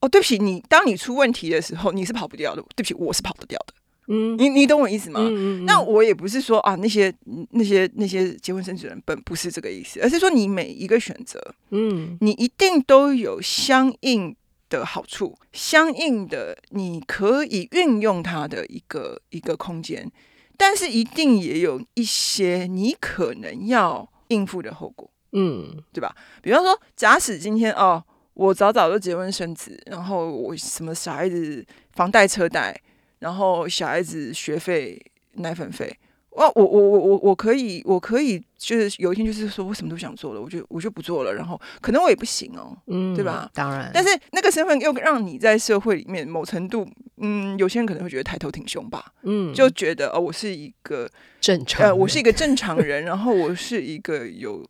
[0.00, 2.62] 哦，对不起，你当你出问题的时候，你是跑不掉的。
[2.74, 3.74] 对不起，我是跑得掉的。
[4.08, 5.20] 嗯你你懂我意思吗？
[5.20, 7.12] 嗯嗯那我也不是说啊，那些
[7.50, 11.40] 那些那些结婚生子的人本不是这个意思，而是说你每一个选择，
[11.70, 14.34] 嗯你一定都有相应
[14.68, 20.10] 的好处，相应的你可以运用它的一个一个空间，
[20.56, 26.14] 但是一定也有一些你可能要应付的后果，嗯对吧？
[26.42, 28.02] 比方说，假使今天哦，
[28.34, 32.76] 我早早就结婚生子，然后我什么小孩子房贷车贷，
[33.18, 35.00] 然后小孩子学费、
[35.34, 35.96] 奶粉费。
[36.32, 43.50] 哇，我我我我我可以，我可以，就是有一天就是说我什么都想做了，我就我就不做了，然后可能我也不行哦，嗯，对吧？
[43.54, 54.62] 当然，但是那个身份又让你在社会里面某程度，嗯，有些人可能会觉得抬头挺胸吧，嗯，就觉得哦，我是一个正常人，呃，我是一个正常人，然后我是一个有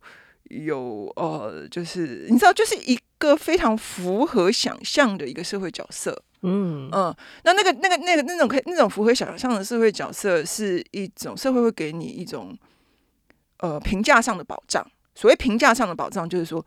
[0.45, 6.23] 有呃，就是你知道，就是一个非常符合想象的一个社会角色。
[6.41, 12.57] 嗯嗯，那那个那个那个那种可以那种符合想象的社会角色，是一种社会会给你一种
[13.59, 14.85] 呃评价上的保障。
[15.15, 16.63] 所谓评价上的保障，就是说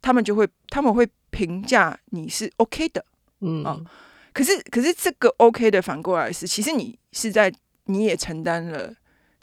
[0.00, 3.04] 他们就会他们会评价你是 OK 的。
[3.40, 3.80] 嗯啊
[4.32, 7.52] 可是可是这个 OK 的反过来是，其实你是在
[7.86, 8.94] 你也承担了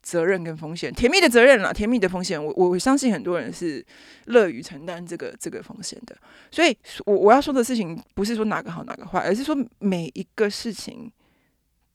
[0.05, 3.83] 责任跟风险，甜蜜的责任啦，甜蜜的风险，我我相信很多人是
[4.25, 6.15] 乐于承担这个这个风险的。
[6.51, 11.11] 所以，我我要说的事情不是说哪个好哪个坏，而是说每一个事情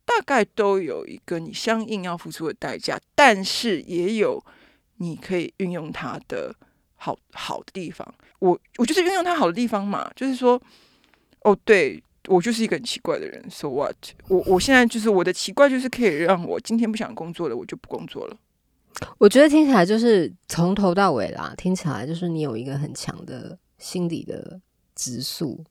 [0.05, 4.45] 大概都有一个你相应要付出的代价，但是也有
[4.97, 6.53] 你可以运用它的
[6.97, 8.13] 好好的地方。
[8.41, 10.61] 我我就是运用它好的地方嘛，就是说，
[11.43, 13.97] 哦，对我就是一个很奇怪的人，so what？
[14.29, 18.37] 我我现在就是我的奇怪，就是可以让我今天不想工作了，我就不工作了。
[19.19, 24.61] 我觉得听起来就是从头到尾啦，听起来就是你有一个很强的心理的
[24.95, 25.65] 指数，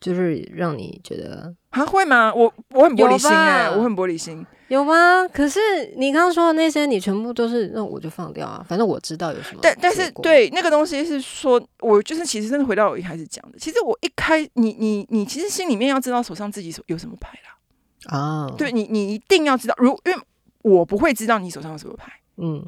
[0.00, 2.32] 就是让你觉得啊，会吗？
[2.34, 4.44] 我我很玻璃心哎、我很玻璃心。
[4.68, 5.26] 有吗？
[5.32, 5.60] 可是
[5.96, 9.60] 你刚刚说的那些，你全部都是那我就放掉啊，反正我知道有什么。
[9.62, 20.18] 但但是对那个东西是说，我就是其实真的回到我一开始讲的，其实我一开你你你其实心里面要知道手上自己手有什么牌啦，啊，对你你一定要知道，如因为
[20.62, 22.64] 我不会知道你手上有什么牌，嗯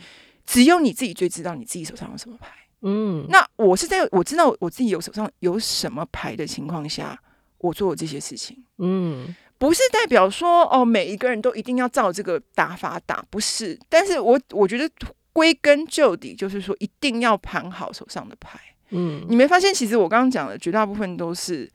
[0.47, 2.49] 只有你自己最知道你自己手上有什么牌。
[2.83, 7.19] 嗯，那我是在我知道我自己有手上有什么牌的情况下，
[7.59, 8.65] 我做这些事情。
[8.79, 13.77] 嗯不是代表说哦，每一个人都一定要照这个打法打，不是。
[13.89, 14.89] 但是我我觉得
[15.33, 18.57] 归根究底，就是说一定要盘好手上的牌。
[18.91, 21.69] 嗯，你没发现，其实我刚刚讲的绝大部分都是，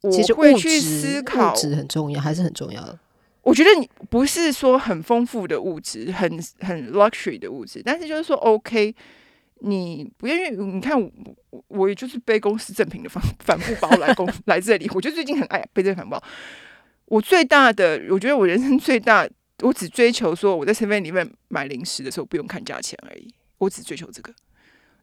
[0.00, 1.56] 我其实物会去质思考物。
[1.56, 2.98] 质很重要，还是很重要的。
[3.42, 6.28] 我觉得你不是说很丰富的物质，很
[6.58, 8.92] 很 luxury 的物质，但是就是说 OK，
[9.66, 11.10] 你不愿意，你看我
[11.50, 16.22] 我我也就是背公司正品的帆帆布包来公 来这里，我就最近很爱背这个帆布包。
[17.06, 19.26] 我最大的，我觉得我人生最大，
[19.62, 24.32] 我只追求说我在 seven 里面买零食的时候不用看价钱而已，我只追求这个。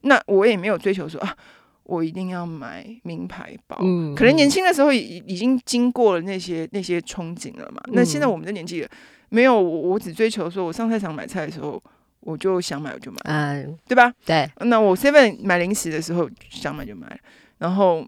[0.02, 1.36] 那我也没有追求说啊，
[1.84, 3.76] 我一定要买名牌包。
[3.82, 7.82] 嗯可能年轻的时候已已经经过了那些那些憧憬了嘛。
[7.92, 8.88] 那现在我们的年纪了，
[9.28, 11.82] 没有我我只追求说我上菜场买菜的时候，
[12.22, 14.12] 我就想买我就买，嗯，对吧？
[14.24, 17.18] 对，那我 seven 买零食的时候想买就买，
[17.58, 18.06] 然后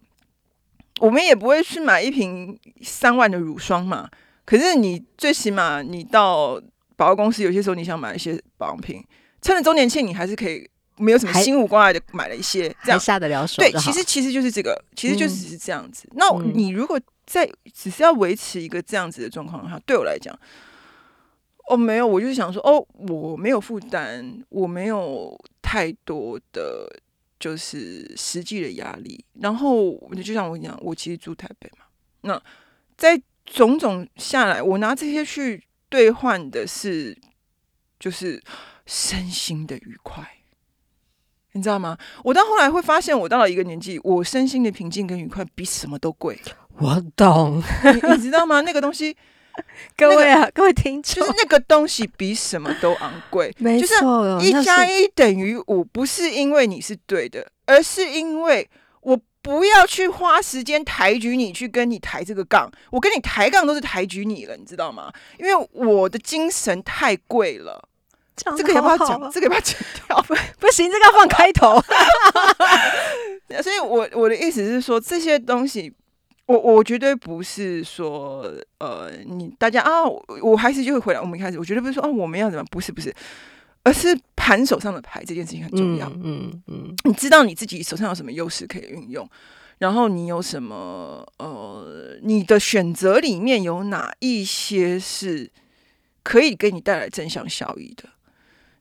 [1.01, 4.09] 我们也不会去买一瓶三万的乳霜嘛。
[4.45, 6.61] 可是你最起码你到
[6.97, 9.03] 保货公司，有些时候你想买一些保养品，
[9.43, 13.01] 趁着周年庆，你还是可以没有什么还心无挂碍的买了一些这样。
[13.01, 16.09] 下得了手对，其实其实就是这个，其实就嗯只是这样子。
[16.13, 20.39] 那嗯你如果在只是要维持一个这样子的状况的话，对我来讲，
[21.69, 26.89] 哦，没有，我就是想说，哦，我没有负担，我没有太多的
[27.39, 29.25] 就是实际的压力。
[29.41, 31.87] 然后就像我讲，我其实住台北嘛，
[32.21, 32.43] 那
[32.97, 37.17] 在种种下来，我拿这些去兑换的是，
[37.99, 38.43] 就是
[38.87, 40.23] 身心的愉快。
[41.53, 41.97] 你知道吗？
[42.25, 46.37] 我到后来会发现，我到了一个年纪，我身心的平静跟愉快比什么都贵。
[46.79, 48.61] 我懂，你你知道吗？
[48.61, 49.17] 那个东西，
[49.97, 53.55] 各位啊，各位听众就是，那个东西比什么都昂贵。
[53.59, 58.69] 没就是错，一加一等于五，不是因为你是对的，而是因为
[59.01, 62.71] 我不要去花时间抬举你，去跟你抬这个杠。
[62.91, 65.13] 我跟你抬杠都是抬举你了，你知道吗？
[65.39, 67.89] 因为我的精神太贵了。
[68.57, 69.31] 这个要不要讲？
[69.31, 70.21] 这个要不要剪掉？
[70.59, 71.81] 不 行，这个要放开头。
[73.63, 75.93] 所以我我的意思是说，这些东西，
[76.47, 78.45] 我我绝对不是说，
[78.79, 83.15] 呃，你大家啊，我我还是就会回来我们一开始，我绝对不是说啊，我们要怎么，不是不是，
[83.83, 86.07] 而是盘手上的牌这件事情很重要。
[86.09, 89.27] 嗯嗯嗯你知道你自己手上有什么优势可以运用，
[89.79, 95.51] 然后你有什么呃，你的选择里面有哪一些是
[96.23, 98.05] 可以给你带来正向效益的？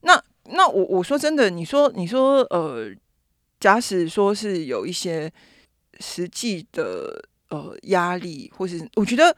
[0.01, 0.21] 那
[0.51, 2.93] 那我我说真的，你说你说呃，
[3.61, 5.31] 假使说是有一些
[6.01, 7.23] 实际的
[7.53, 9.35] 呃压力，或是我觉得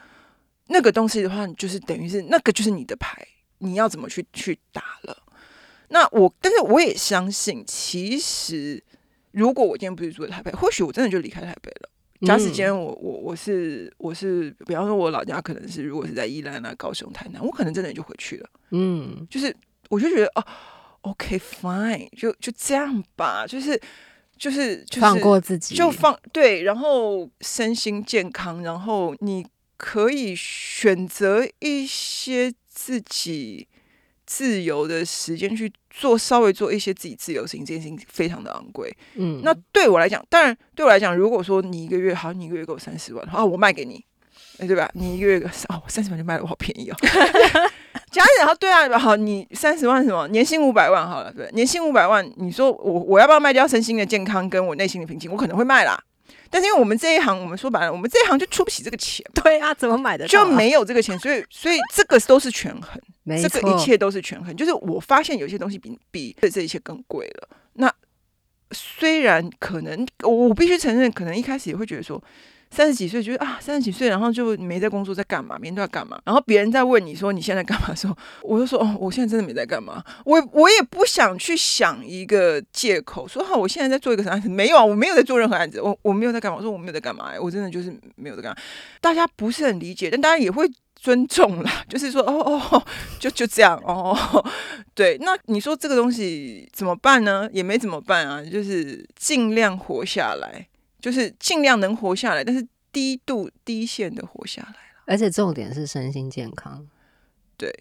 [0.67, 5.17] 那个东西的话，就是等于是那个就是你的牌，你要怎么去去打了。
[5.89, 8.82] 那我，但是我也相信，其实
[9.32, 11.89] 如果我今天不是住在台北，或许我真的就离开台北了。
[12.21, 18.49] 假使今天我我我是我是，比方说我老家可能是如果是在宜兰啊、高雄、台南，我可能真的就回去了。
[18.71, 19.54] 嗯就是
[19.89, 20.43] 我就觉得哦
[21.01, 23.80] ，OK fine，就就这样吧，就是
[24.38, 29.45] 就是就是放过自己，就放对，然后身心健康，然后你
[29.78, 33.67] 可以选择一些自己
[34.26, 38.95] 自由的时间去做，稍微做一些自己自由的事情，这件事情非常的昂贵。
[39.15, 44.04] 嗯那对我来讲，当然对我来讲，如果说你一个月好，你一个月给我三十万，好，我卖给你，
[44.58, 44.89] 哎对吧？
[44.93, 46.95] 你一个月个哦，三十万就卖了，我好便宜哦。
[48.15, 55.30] 假使然后对啊，好，你三十万什么年薪五百万好了，对，年薪五百万，你说我我要不要卖掉身心的健康跟我内心的平静？
[55.30, 56.01] 我可能会卖啦。
[56.49, 63.01] 但是因为我们这一行，我们说白了，我们这一行就出不起这个钱， 对啊，怎么买的就没有这个钱，所以所以这个都是权衡。
[63.23, 64.56] 没这个一切都是权衡。
[64.56, 67.49] 就是我发现有些东西比比这一切更贵了。
[67.73, 67.91] 那
[68.71, 72.23] 虽然可能我我必须承认，可能一开始也会觉得说，
[72.75, 75.57] 三十几岁觉得啊，三十几岁，然后就没在工作，在干嘛？
[75.57, 76.19] 每天都在干嘛？
[76.25, 80.03] 然后别人在问你说你现在干嘛的时候，我就说哦，我现在真的没在干嘛。
[80.25, 84.49] 我我也不想去想一个借口，说好我现在在做一个什么案子？
[84.49, 86.57] 没有啊，我没有在做任何案子，我我没有在干嘛？
[86.57, 87.31] 我说我没有在干嘛？
[87.39, 88.57] 我真的就是没有在干嘛。
[88.99, 92.83] 大家不是很理解，但大家也会尊重啦，就是说哦哦，
[93.21, 94.45] 就就这样哦。
[94.93, 97.47] 对，那你说这个东西怎么办呢？
[97.53, 100.67] 也没怎么办啊，就是尽量活下来。
[101.06, 106.84] 就是尽量能活下来，但是低度低线的活下来了而且重点是身心健康。
[107.56, 107.72] 对，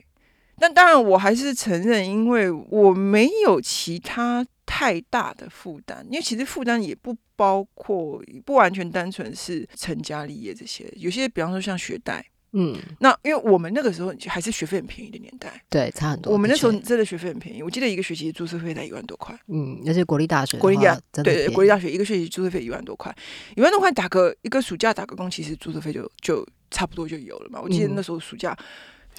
[0.59, 12.27] 但当然我还是承认，因为我没有其他太大的负担，因为其实负担也不包括不完全单纯是成家立业这些，有些比方说像学贷。
[12.57, 16.33] 嗯，那因为我们那个时候还是学费很便宜的年代，对，差很多。
[16.33, 19.37] 我们那时候真的学费很便宜，我记得一个学期注册费才一万多块。
[19.49, 23.13] 嗯，而且国立大学，国立大对对，国立大学一个学期注册费一万多块，
[23.57, 27.61] 一万多块打个一个暑假打个工，其实注册费就就差不多就有了嘛。
[27.61, 28.57] 我记得那时候暑假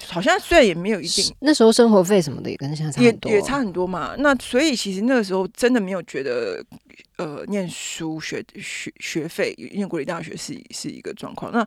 [0.06, 4.14] 好像虽然也没有一定，那时候生活费什么的也跟现在差很多，也差很多嘛。
[4.18, 6.64] 那所以其实那个时候真的没有觉得
[7.18, 11.52] 呃，念书学学学费念国立大学是是一个状况。
[11.52, 11.66] 那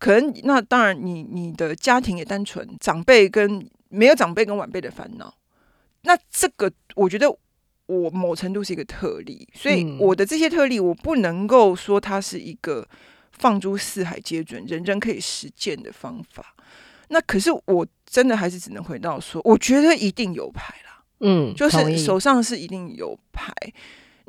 [0.00, 5.32] 可能那当然，你你的家庭也单纯，长辈跟没有长辈跟晚辈的烦恼，
[6.02, 7.30] 那这个我觉得
[7.84, 12.88] 我某程度是一个特例，所以我的这些特例，我不能够说它是一个
[13.30, 16.56] 放诸四海皆准、人人可以实践的方法。
[17.08, 23.52] 那可是我真的还是只能回到说，我觉得一定有牌啦，嗯，就是手上是一定有牌。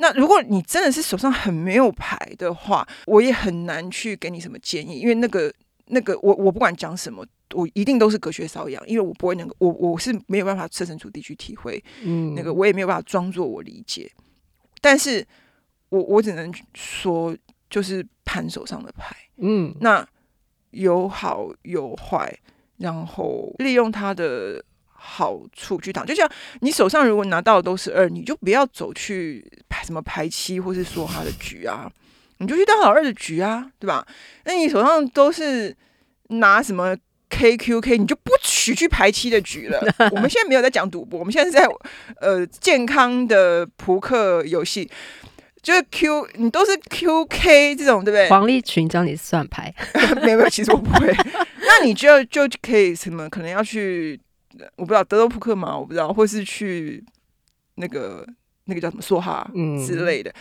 [0.02, 5.54] 那如果你真的是手上很没有牌的话，我也很难去给你什么建议，因为那个
[5.86, 14.12] 那个我我不管讲什么，我一定都是隔靴搔痒，因为我不会能够我我是没有办法设身处地去体会，嗯，那个我也没有办法装作我理解，
[14.82, 15.24] 但是
[15.90, 17.38] 我我只能说
[17.70, 20.04] 就是盘手上的牌，嗯，那
[20.72, 22.36] 有好有坏，
[22.78, 24.66] 然后利用他的。
[25.04, 31.92] 好处去挡，就像你手上如果拿到的都是二，你就不要走去排什么排七或是说他的局啊，
[32.38, 34.06] 你就去当老二的局啊，对吧？
[34.46, 35.76] 那你手上都是
[36.28, 36.96] 拿什么
[37.32, 39.82] KQK，你就不许去排七的局了。
[40.14, 41.68] 我们现在没有在讲赌博，我们现在是在
[42.20, 44.88] 呃健康的扑克游戏，
[45.64, 48.30] 就是 Q 你都是 QK 这种，对不对？
[48.30, 49.74] 黄立群教你算牌，
[50.22, 51.12] 没有没有，其实我不会。
[51.66, 53.28] 那你就就可以什么？
[53.28, 54.20] 可能要去。
[54.76, 57.04] 我不知道德州扑克嘛，我不知道，或是去
[57.76, 58.28] 那个
[58.66, 59.50] 那个叫什么梭哈
[59.86, 60.34] 之类的，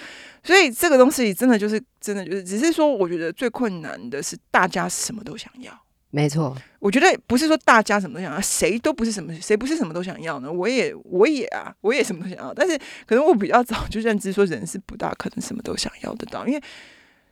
[0.42, 5.72] 所以这个东西真的就是真的就是，只是说我觉得最困难的是大家什么都想要，
[6.10, 10.52] 没错，我觉得不是说大家什么都想要，谁都不是什么谁不是什么都想要呢？
[10.52, 16.62] 我也我也啊，我也什么都想要，但是可能我比较早就认知说人是不大可能什么都想要得到，因为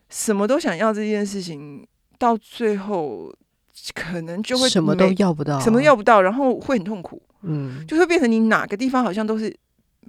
[0.09, 1.87] 什么都想要这件事情
[2.19, 3.35] 到最后。
[3.95, 7.23] 可能就会什么都要不到，什么都要不到，然后会很痛苦。
[7.43, 9.55] 嗯，就会变成你哪个地方好像都是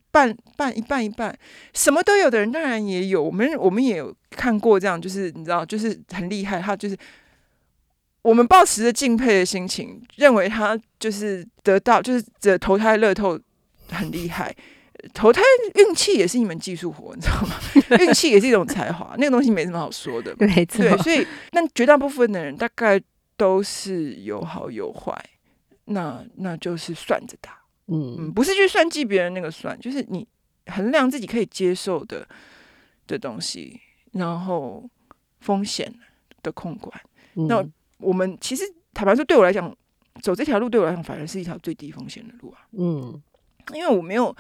[0.10, 1.38] 半半一半一半，
[1.76, 3.22] 什么都有的人当然也有。
[3.22, 6.60] 我们我们也有看过这样，就是你知道，就是很厉害。
[6.60, 6.98] 他就是
[8.24, 13.40] 我们抱持着敬佩的心情，认为他就是得到，就是这投胎乐透
[13.92, 14.52] 很厉害。
[15.14, 15.40] 投胎
[15.76, 17.56] 运气也是一门技术活，你知道吗？
[18.04, 20.36] 运气也是一种才华，那个东西没什么好说的。
[20.40, 23.00] 没错，对，所以那绝大部分的人大概。
[23.40, 25.18] 都是有好有坏，
[25.86, 30.28] 那那就是算着打，嗯，不是去算计别人那个算，就是你
[30.66, 32.28] 衡量自己可以接受的
[33.08, 33.80] 的东西，
[34.12, 34.84] 然后
[35.40, 35.90] 风险
[36.44, 37.02] 的控管。
[37.48, 37.66] 那
[38.00, 39.74] 我们其实坦白说，对我来讲，
[40.22, 43.24] 走这条路对我来讲反而是一条最低风险的路啊，嗯，
[43.74, 44.36] 因为我没有，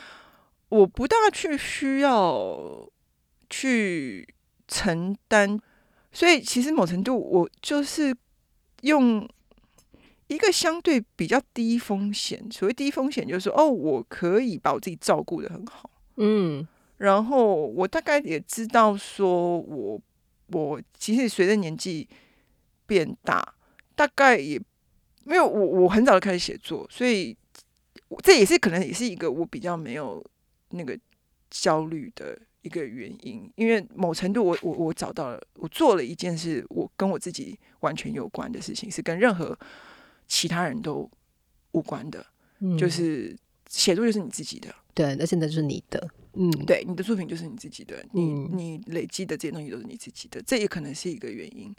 [0.68, 2.86] 我不大去需要
[3.50, 4.28] 去
[4.68, 5.58] 承担，
[6.12, 8.14] 所以其实某程度我就是。
[8.82, 9.28] 用
[10.28, 20.02] 一个相对比较低风险，所谓低风险就是说，哦，我可以把我自己照顾的很好，嗯，然后我大概也知道说，我
[20.48, 22.08] 我其实随着年纪
[22.86, 23.56] 变大，
[23.96, 24.62] 大概也
[25.24, 27.36] 没有我我很早就开始写作，所以
[28.24, 30.24] 这也是可能也是一个我比较没有
[30.70, 30.98] 那个
[31.50, 32.40] 焦虑的。
[32.62, 39.58] 一个原因，因为某程度，我我我找到了，我做了一件事，我跟我自己完全有关的事情，是跟任何
[40.28, 41.10] 其他人都
[41.72, 42.26] 无关的，
[42.78, 43.34] 就是
[43.70, 51.74] 写作就是你自己的，对，那现在就是你的，嗯，对，你的作品就是你自己的，你你累积的这些东西都是你自己的，这也可能是一个原因。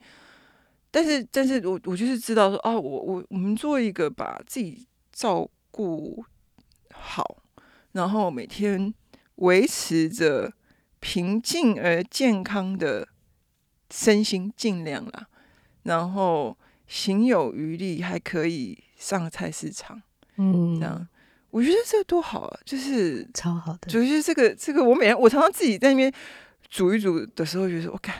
[0.90, 6.24] 但是，但是我我就是知道说，啊，我我我们做一个把自己照顾
[6.94, 7.42] 好，
[7.92, 8.94] 然后每天
[9.34, 10.50] 维持着。
[11.00, 13.08] 平静而健康的
[13.90, 15.26] 身心尽量啦，
[15.84, 20.00] 然后行有余力还可以上菜市场，
[20.36, 21.08] 嗯这样，
[21.50, 22.60] 我觉得这多好啊！
[22.64, 26.12] 就是超好的，就是这个这个，我每天我常常自己在那边
[26.68, 28.14] 煮一煮的时候，觉得我看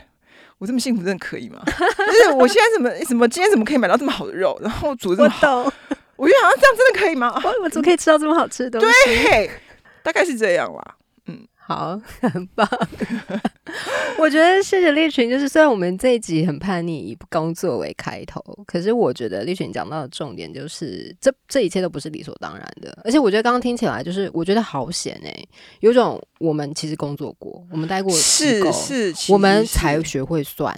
[0.58, 1.62] 我这么幸福，真的可以吗？
[1.68, 5.64] 就是我现在怎么怎么今天怎么可以买到这么好的肉，然后煮这么好？
[5.64, 5.72] 懂，
[6.16, 7.32] 我觉得好像这样真的可以吗？
[7.44, 8.94] 我我怎么可以吃到这么好吃的东西？
[9.06, 9.50] 对，
[10.02, 10.96] 大概是这样啦。
[11.70, 12.68] 好， 很棒。
[14.18, 22.98] 我觉得谢谢立群，就是虽然我们这一集很叛逆，以工作为开头，可是我觉得立群讲到的重点就是，这这一切都不是理所当然的。
[23.04, 25.46] 而且我觉得刚刚听起来，就是我觉得好险哎、
[25.78, 30.76] 有种我们其实工作过，我们待过是是，我们才学会算，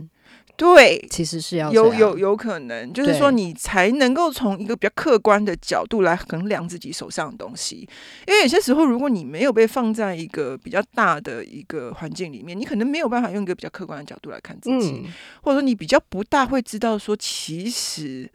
[0.63, 1.05] 对。
[1.11, 7.89] 其实是要有有有可能，就是说你才能够从一个比较客观的角度来衡量自己手上的东西，
[8.27, 18.31] 因为有些时候，如果你没有被放在一个比较大的一个环境里面，你可能没有办法用一个比较客观的角度来看自己，嗯或者说你比较不大会知道说，其实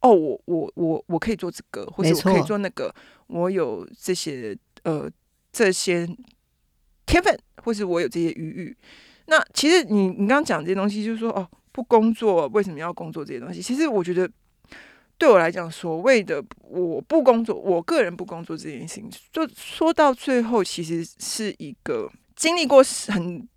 [0.00, 2.94] 哦，我我我我可以做这个，或者我可以做那个，
[3.26, 5.10] 我有这些呃
[5.52, 6.08] 这些
[7.06, 8.76] 天分，或是我有这些余裕。
[9.26, 13.60] 那其实你你刚刚讲这些东西，就是说哦，不工作为什么要工作这些东西？
[13.60, 14.30] 其实我觉得
[15.18, 23.48] 对我来讲，所谓的我不工作，我个人不工作这件事情，就说到最后，其实是一个经历过很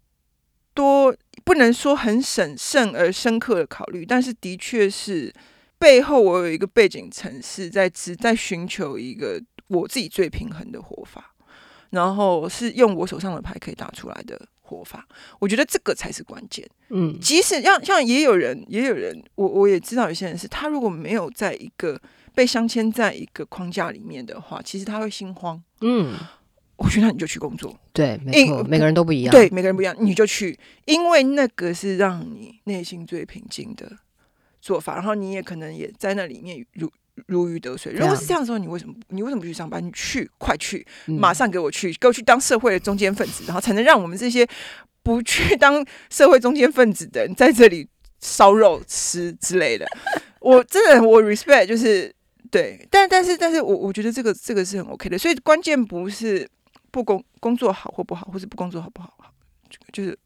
[0.74, 5.34] 多不能说很审慎而深刻的考虑，但是的确是
[5.78, 11.34] 背后我有一个背景城市在只在寻求一个我自己最平衡的活法，
[11.90, 15.08] 然后是用我手上的牌可以打出来的活法，
[15.40, 16.68] 我觉得这个才是关键。
[16.90, 17.18] 嗯。
[17.20, 22.00] 即使像像也有人，也有人，我我也知道有些人是他如果没有在一个
[22.34, 25.62] 被镶嵌在一个框架里面的话，其实他会心慌。
[25.82, 26.16] 嗯，
[26.78, 33.90] 我觉得那你就去工作，对，没每个人都不一样，对，每个人不一样，你就去，因为那个是让你内心最平静的
[34.62, 36.92] 做法，然后你也可能也在那里面如
[37.28, 37.94] 如鱼得水。
[37.94, 39.86] 如果是这样的时候，你为什么你为什么不去上班？
[39.86, 44.48] 你去，快去，嗯马上给我去，给我去当社会的中间分子，然后才能让我们这些
[45.04, 47.88] 不去 当社会中间分子的人在这里
[48.20, 49.88] 烧肉吃之类的。
[50.40, 52.14] 我真的我 respect 就是
[52.52, 56.48] 对，但但是但是我我觉得这个这个是很 OK 的，所以关键不是
[56.92, 59.34] 不工工作好或不好，或是不工作好不好，
[59.92, 60.18] 就是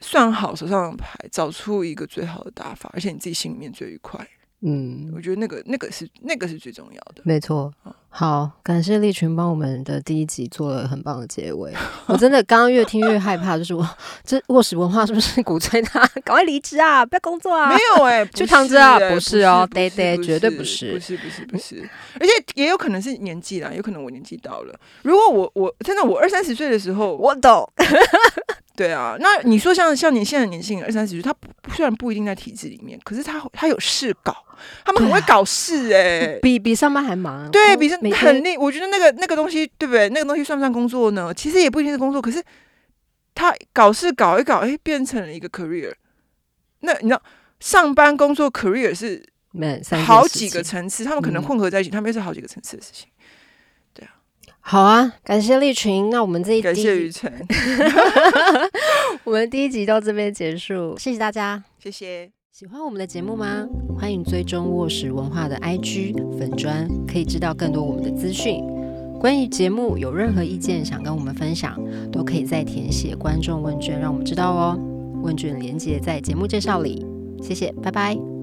[0.00, 4.26] 算好手上的牌，找出一个最好的打法，而且你自己心里面最愉快。
[4.62, 7.22] 嗯，我觉得那个那个是那个是最重要的。
[7.24, 7.72] 没错，
[8.10, 11.72] 好，感谢立群帮我们的第一集做了很棒的结尾。
[12.06, 13.88] 我真的刚刚越听越害怕，就是我
[14.22, 17.70] 这卧室文化是不是鼓吹他赶快离职啊，不要工作啊？
[17.70, 21.88] 没有哎、 去躺着啊不是哦不对对绝对不不是不是不是不是，
[22.20, 24.78] 而且也有可能是年纪啦，有可能我年纪到了。
[25.02, 27.66] 如果我我真的我二三十岁的时候，我懂，
[28.80, 34.34] 对啊，那你说像像你现在年轻人二三十岁，他不虽然不一定在体制里面，可是他他有事搞，
[34.86, 37.50] 他们很会搞事哎、 比比上班还忙。
[37.50, 40.08] 对，比是每天很厉，我觉得那个那个东西，对不对？
[40.08, 41.30] 那个东西算不算工作呢？
[41.34, 42.42] 其实也不一定是工作，可是
[43.34, 45.92] 他搞事搞一搞，哎，变成了一个 career。
[46.80, 47.22] 那你知道，
[47.60, 49.22] 上班工作 career 是
[50.06, 53.08] 好几个层次，他们可能嗯混合在一起，他们又是好几个层次的事情。
[54.60, 56.10] 好啊，感谢立群。
[56.10, 57.32] 那我们这一感谢雨辰，
[59.24, 61.64] 我们第一集到这边结束，谢谢大家。
[61.82, 62.30] 谢谢。
[62.52, 63.66] 喜欢我们的节目吗？
[63.98, 68.62] 欢迎追踪卧室文化的 IG 粉砖，可以知道更多我们的资讯。
[69.18, 71.78] 关于节目有任何意见想跟我们分享，
[72.12, 74.78] 都可以在填写观众问卷，让我们知道哦。
[75.22, 77.06] 问卷连接在节目介绍里。
[77.42, 78.39] 谢谢，拜拜。